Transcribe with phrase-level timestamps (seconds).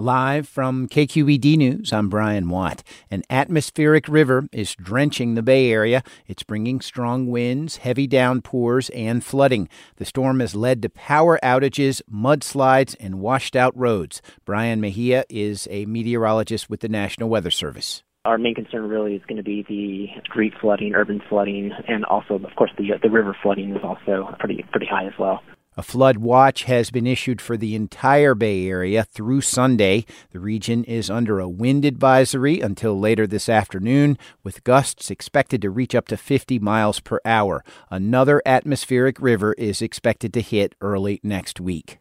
[0.00, 2.82] Live from KQED News, I'm Brian Watt.
[3.10, 6.02] An atmospheric river is drenching the Bay Area.
[6.26, 9.68] It's bringing strong winds, heavy downpours, and flooding.
[9.96, 14.22] The storm has led to power outages, mudslides, and washed out roads.
[14.46, 18.02] Brian Mejia is a meteorologist with the National Weather Service.
[18.24, 22.36] Our main concern really is going to be the street flooding, urban flooding, and also,
[22.36, 25.42] of course, the the river flooding is also pretty pretty high as well.
[25.80, 30.04] A flood watch has been issued for the entire Bay Area through Sunday.
[30.30, 35.70] The region is under a wind advisory until later this afternoon, with gusts expected to
[35.70, 37.64] reach up to 50 miles per hour.
[37.90, 41.98] Another atmospheric river is expected to hit early next week.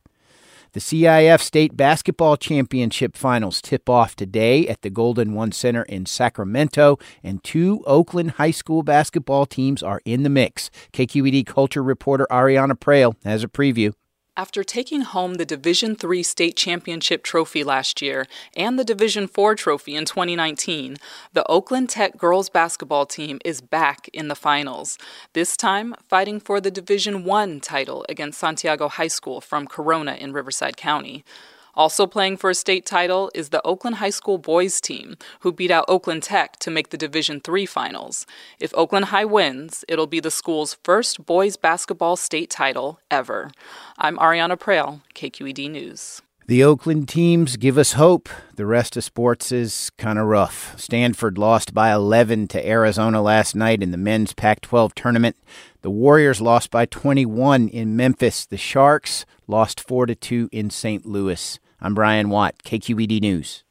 [0.73, 6.05] The CIF State Basketball Championship Finals tip off today at the Golden One Center in
[6.05, 10.69] Sacramento, and two Oakland High School basketball teams are in the mix.
[10.93, 13.93] KQED Culture reporter Ariana Proehl has a preview.
[14.39, 18.25] After taking home the Division III state championship trophy last year
[18.55, 20.95] and the Division IV trophy in 2019,
[21.33, 24.97] the Oakland Tech girls basketball team is back in the finals,
[25.33, 30.31] this time fighting for the Division I title against Santiago High School from Corona in
[30.31, 31.25] Riverside County.
[31.79, 35.71] Also playing for a state title is the Oakland High School boys team, who beat
[35.71, 38.25] out Oakland Tech to make the Division III finals.
[38.59, 43.51] If Oakland High wins, it'll be the school's first boys basketball state title ever.
[43.97, 46.21] I'm Ariana Proehl, KQED News.
[46.47, 48.27] The Oakland teams give us hope.
[48.57, 50.77] The rest of sports is kind of rough.
[50.77, 55.37] Stanford lost by 11 to Arizona last night in the men's Pac 12 tournament.
[55.81, 58.45] The Warriors lost by 21 in Memphis.
[58.45, 61.05] The Sharks lost 4 2 in St.
[61.05, 61.57] Louis.
[61.81, 63.63] I'm Brian Watt, KQED News.